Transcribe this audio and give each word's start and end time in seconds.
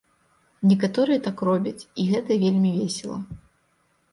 Некаторыя 0.69 1.19
так 1.27 1.37
робяць, 1.49 1.87
і 2.05 2.07
гэта 2.15 2.41
вельмі 2.45 2.73
весела. 2.79 3.19